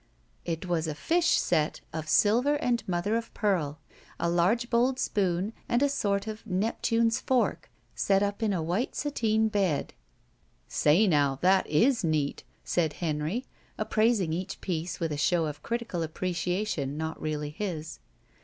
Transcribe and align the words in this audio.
It 0.45 0.65
was 0.65 0.87
a 0.87 0.95
fish 0.95 1.27
set 1.37 1.81
of 1.93 2.09
silver 2.09 2.55
and 2.55 2.83
mother 2.89 3.15
of 3.15 3.31
pearl. 3.35 3.77
A 4.19 4.31
large 4.31 4.67
bowled 4.71 4.97
spoon 4.97 5.53
and 5.69 5.83
a 5.83 5.89
sort 5.89 6.25
of 6.25 6.43
Neptune's 6.43 7.19
fork, 7.21 7.69
set 7.93 8.23
up 8.23 8.41
in 8.41 8.51
a 8.51 8.63
white 8.63 8.95
sateen 8.95 9.47
bed. 9.47 9.93
"Say 10.67 11.05
now, 11.05 11.37
that 11.43 11.67
is 11.67 12.03
neat," 12.03 12.43
said 12.63 12.93
Henry, 12.93 13.45
appraising 13.77 14.33
each 14.33 14.59
piece 14.59 14.99
with 14.99 15.11
a 15.11 15.17
show 15.17 15.45
of 15.45 15.61
critical 15.61 16.01
appreciation 16.01 16.97
not 16.97 17.21
really 17.21 17.51
his. 17.51 17.99